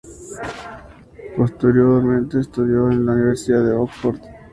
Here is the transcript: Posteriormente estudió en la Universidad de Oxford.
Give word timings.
Posteriormente 1.37 2.39
estudió 2.39 2.89
en 2.89 3.05
la 3.05 3.11
Universidad 3.11 3.63
de 3.63 3.73
Oxford. 3.73 4.19